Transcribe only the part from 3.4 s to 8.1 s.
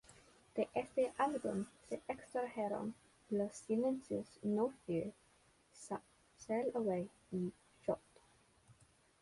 sencillos "No Fear", "Sail Away", y "Shot".